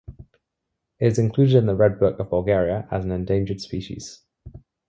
[0.97, 4.23] It is included in the Red Book of Bulgaria as an endangered species.